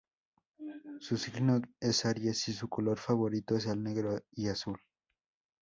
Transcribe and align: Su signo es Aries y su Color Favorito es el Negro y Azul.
Su 0.99 1.15
signo 1.15 1.61
es 1.79 2.05
Aries 2.05 2.47
y 2.47 2.53
su 2.53 2.67
Color 2.67 2.97
Favorito 2.97 3.55
es 3.55 3.67
el 3.67 3.83
Negro 3.83 4.19
y 4.31 4.47
Azul. 4.47 4.81